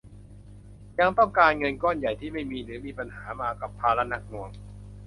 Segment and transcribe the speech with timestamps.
[0.99, 4.49] ยังต้องการเงินก้อนใหญ่ที่ไม่มี หรือมีปัญหามากับภาระหนักหน่วง